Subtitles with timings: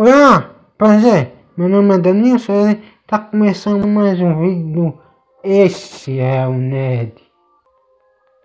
[0.00, 4.96] Olá, prazer, meu nome é Danilson e tá começando mais um vídeo.
[5.42, 7.14] Esse é o Ned.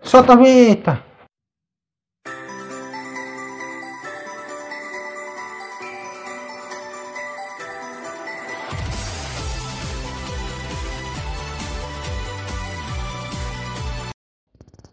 [0.02, 1.00] Solta a vinheta!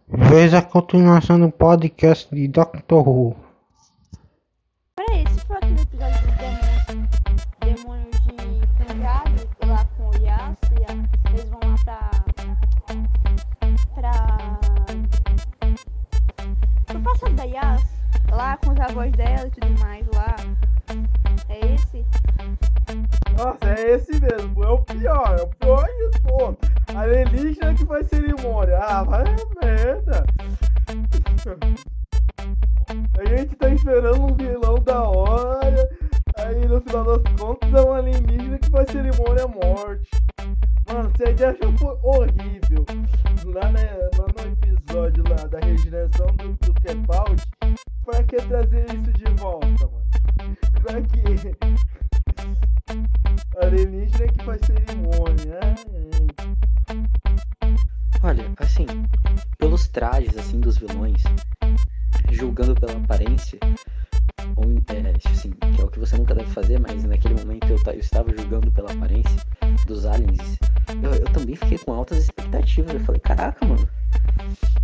[0.07, 2.93] Veja a continuação do podcast de Dr.
[2.93, 3.50] Who.
[18.61, 20.35] Com os avós dela e tudo mais lá.
[21.49, 22.05] É esse?
[23.37, 26.69] Nossa, é esse mesmo, é o pior, é o pior de todos.
[26.95, 28.77] Alienígena que faz cerimônia.
[28.77, 30.25] Ah, vai a merda.
[33.19, 35.89] A gente tá esperando um vilão da hora,
[36.37, 40.09] aí no final das contas é um alienígena que faz cerimônia morte.
[40.87, 42.85] Mano, ideia já foi horrível.
[43.45, 47.43] Lá, né, lá no episódio lá da regeneração do, do Capaldi,
[48.11, 50.05] pra que trazer isso de volta, mano?
[50.83, 51.55] Pra que?
[53.63, 55.59] Alienígena que faz cerimônia.
[55.63, 56.97] Ai.
[58.23, 58.85] Olha, assim,
[59.57, 61.23] pelos trajes assim dos vilões,
[62.31, 63.57] julgando pela aparência,
[64.55, 67.77] ou, é, assim, que é o que você nunca deve fazer, mas naquele momento eu,
[67.93, 69.41] eu estava julgando pela aparência
[69.87, 70.59] dos aliens,
[71.03, 72.93] eu, eu também fiquei com altas expectativas.
[72.93, 73.87] Eu falei, caraca, mano,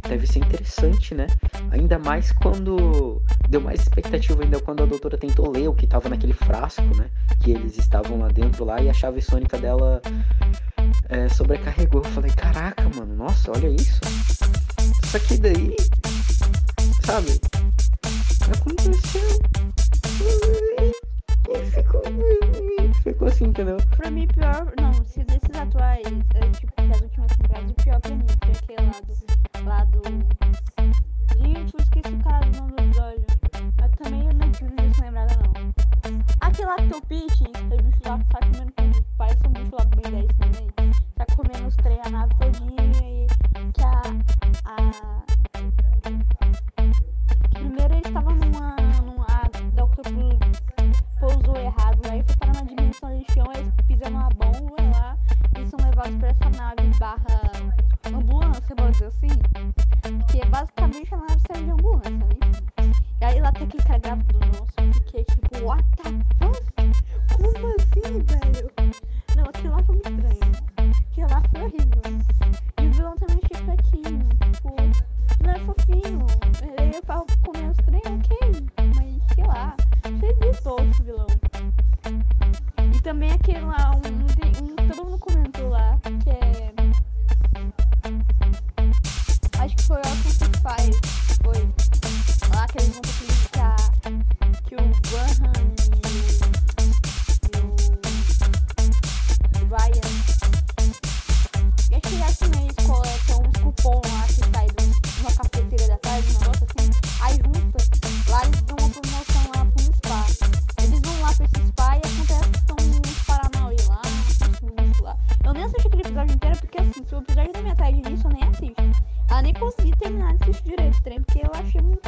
[0.08, 1.28] deve ser interessante, né?
[1.72, 6.10] Ainda mais quando deu mais expectativa ainda quando a doutora tentou ler o que tava
[6.10, 7.10] naquele frasco, né?
[7.42, 10.02] Que eles estavam lá dentro lá e a chave sônica dela
[11.10, 12.02] é, sobrecarregou.
[12.04, 14.00] Eu falei, caraca, mano, nossa, olha isso.
[15.06, 15.76] Só que daí,
[17.06, 17.40] sabe,
[18.52, 19.40] aconteceu.
[21.50, 22.02] E ficou,
[23.14, 23.78] ficou assim, entendeu?
[23.96, 24.74] Pra mim, pior.
[24.80, 28.88] Não, se desses atuais, é, tipo, das últimas temporadas, o pior pra mim foi aquele
[28.88, 29.66] lá do.
[29.66, 30.07] lá do.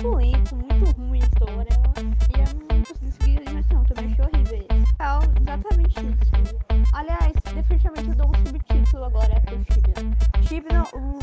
[0.08, 1.80] Lento, muito ruim a história.
[2.30, 4.96] E eu não consegui seguir a animação, também achei horrível esse.
[5.00, 6.60] É exatamente isso.
[6.94, 9.94] Aliás, definitivamente eu dou um subtítulo agora pro Tibia.
[10.42, 11.20] Tibia, o,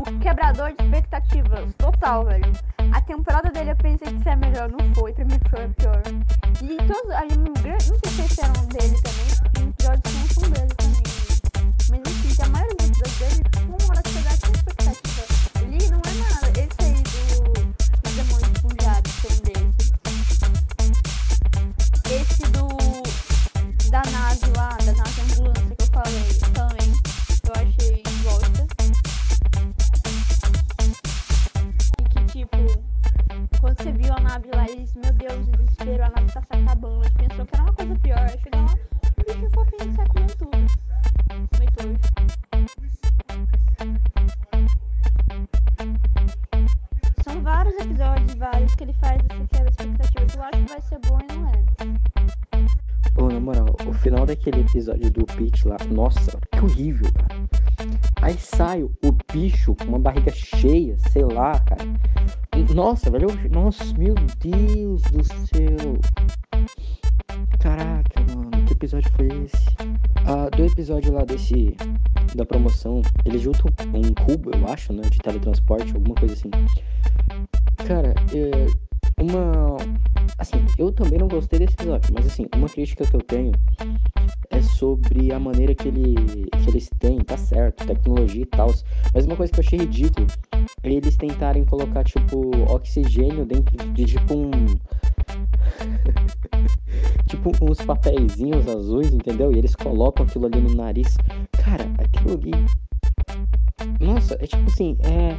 [0.00, 2.52] o quebrador de expectativas, total, velho.
[2.92, 6.02] A temporada dele eu pensei que seria melhor, não foi, pra mim foi a pior.
[48.78, 50.26] Que ele faz essa quebra de expectativa.
[50.26, 53.20] que Eu acho que vai ser bom e não é.
[53.20, 57.48] Ô, na moral, o final daquele episódio do Pete lá, nossa, que horrível, cara.
[58.22, 58.92] Aí sai o
[59.32, 61.84] bicho com uma barriga cheia, sei lá, cara.
[62.72, 65.98] Nossa, velho, nossa, meu Deus do céu.
[67.58, 68.02] Cara,
[68.78, 69.66] episódio foi esse?
[70.24, 71.76] Ah, do episódio lá desse.
[72.34, 75.02] Da promoção, eles juntam um cubo, eu acho, né?
[75.02, 76.50] De teletransporte, alguma coisa assim.
[77.88, 78.66] Cara, é,
[79.18, 79.78] uma.
[80.36, 83.52] Assim, eu também não gostei desse episódio, mas assim, uma crítica que eu tenho
[84.50, 86.14] é sobre a maneira que, ele,
[86.50, 88.70] que eles têm, tá certo, tecnologia e tal.
[89.14, 90.26] Mas uma coisa que eu achei ridículo
[90.82, 94.50] é eles tentarem colocar, tipo, oxigênio dentro de tipo um.
[97.26, 99.50] tipo uns papeizinhos azuis, entendeu?
[99.50, 101.16] E eles colocam aquilo ali no nariz.
[101.64, 102.52] Cara, aquilo ali.
[103.98, 105.38] Nossa, é tipo assim, é.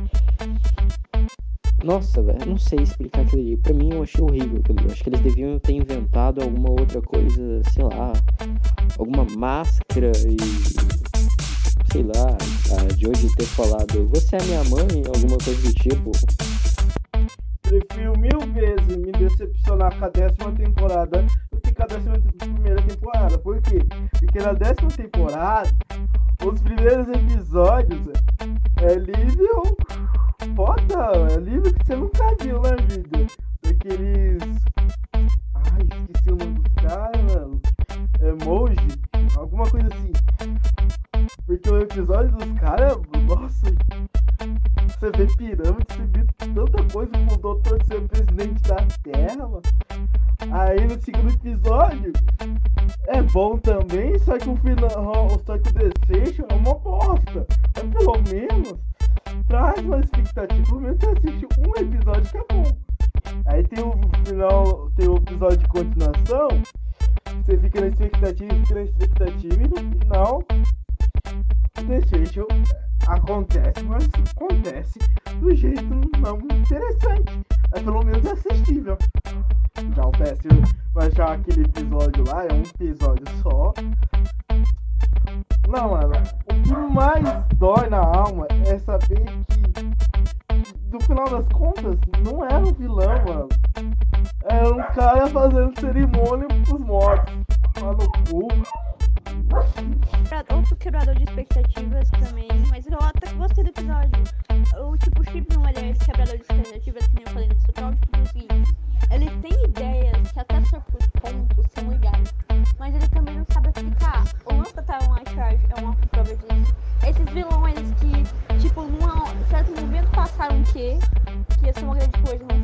[1.83, 3.57] Nossa, velho, não sei explicar aquilo ali.
[3.57, 4.87] Pra mim eu achei horrível aquilo ali.
[4.87, 8.13] Eu acho que eles deviam ter inventado alguma outra coisa, sei lá,
[8.97, 10.37] alguma máscara e.
[11.91, 12.37] Sei lá,
[12.95, 16.11] de hoje ter falado, você é minha mãe, alguma coisa do tipo.
[17.63, 22.81] Prefiro mil vezes me decepcionar com a décima temporada do que com a décima primeira
[22.83, 23.39] temporada.
[23.39, 23.79] Por quê?
[24.19, 25.69] Porque na décima temporada,
[26.45, 28.07] os primeiros episódios
[28.77, 29.75] é nível
[30.91, 33.27] é nível que você nunca viu na vida.
[33.61, 34.41] Daqueles.
[35.13, 37.61] Ai, esqueci o nome dos caras, mano.
[38.21, 40.11] Emoji, alguma coisa assim.
[41.45, 42.97] Porque o episódio dos caras,
[43.27, 43.65] nossa,
[44.87, 49.61] você vê pirâmide, você vê tanta coisa como o doutor ser presidente da Terra, mano.
[50.51, 52.13] Aí no segundo episódio
[53.07, 57.45] é bom também, só que o final, só que o é uma bosta.
[57.75, 58.79] Mas pelo menos
[59.49, 62.63] traz uma expectativa, pelo menos você assiste um episódio que é bom.
[63.47, 63.93] Aí tem o
[64.25, 66.47] final, tem o episódio de continuação,
[67.43, 70.43] você fica na expectativa, fica na expectativa e no final
[71.87, 72.45] desfecho
[73.07, 74.99] acontece, mas acontece
[75.39, 77.39] do jeito não interessante.
[77.71, 78.97] Mas pelo menos é assistível.
[79.95, 80.11] Já o
[80.93, 83.73] mas já aquele episódio lá é um episódio só.
[85.67, 86.13] Não, mano,
[86.45, 92.59] o que mais dói na alma é saber que, no final das contas, não era
[92.59, 93.49] um vilão, mano.
[94.45, 97.33] Era um cara fazendo cerimônia pros mortos.
[97.81, 98.47] Lá no cu.
[100.55, 103.58] Outro quebrador de expectativas também, mas eu até gostei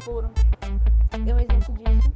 [0.05, 0.31] foram.
[1.11, 2.13] É um exemplo disso.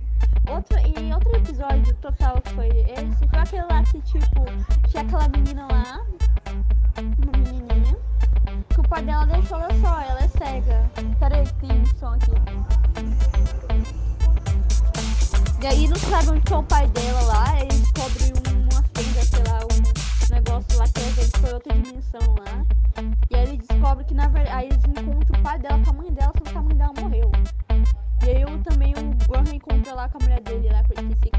[0.47, 4.45] Outro, e outro episódio total foi esse, foi aquele lá que, tipo,
[4.87, 6.05] tinha aquela menina lá,
[6.97, 7.97] uma menininha,
[8.69, 10.91] que o pai dela deixou ela só, ela é cega.
[11.19, 12.31] Peraí, tem um som aqui.
[15.61, 18.33] E aí não sabe onde é o pai dela lá, ele descobre
[18.71, 22.65] uma fenda, sei lá, um negócio lá que às vezes foi outra dimensão lá.
[23.29, 25.93] E aí ele descobre que na verdade, aí eles encontram o pai dela com a
[25.93, 27.31] mãe dela, só que a mãe dela morreu.
[29.39, 31.38] Gohan encontra lá com a mulher dele lá, que eu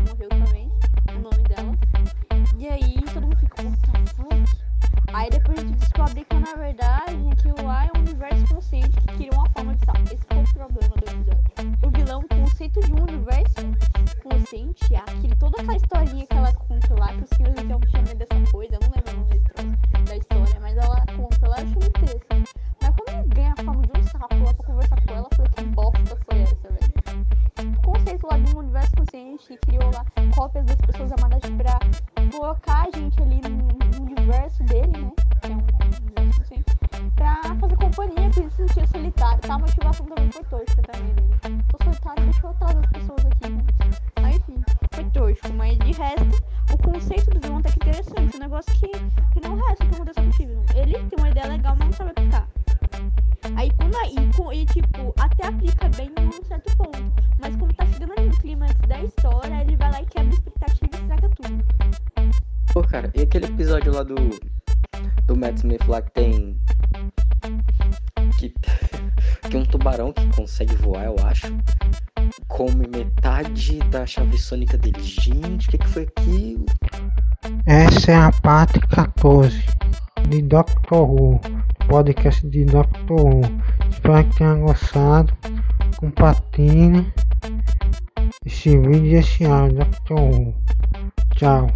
[39.50, 41.62] A motivação também foi tosca também dele.
[41.68, 44.36] Tô solitário, deixa eu atrás das pessoas aqui, né?
[44.36, 44.62] Enfim,
[44.94, 48.88] foi tosco, mas de resto, o conceito do vilão até que interessante, um negócio que,
[49.32, 50.64] que não resta que aconteceu com o Steven.
[50.76, 52.48] Ele tem uma ideia legal, mas não sabe aplicar.
[53.56, 57.12] Aí quando aí, com, e tipo, até aplica bem em um certo ponto.
[57.40, 60.34] Mas quando tá chegando ali no clímax da história, ele vai lá e quebra a
[60.34, 61.64] expectativa e estraga tudo.
[62.72, 64.14] Pô, cara, e aquele episódio lá do.
[65.26, 66.49] Do Matt Smith lá que tem.
[69.50, 71.48] Que um tubarão que consegue voar, eu acho.
[72.46, 75.02] Come metade da chave sônica dele.
[75.02, 76.66] Gente, o que, que foi aquilo?
[77.66, 79.60] Essa é a parte 14
[80.28, 81.40] de Doctor Who,
[81.88, 83.40] podcast de Doctor Who.
[83.90, 85.36] Espero que tenha gostado.
[85.96, 87.12] Compartilhe
[88.46, 90.54] esse vídeo e esse áudio Doctor Who.
[91.34, 91.66] Tchau.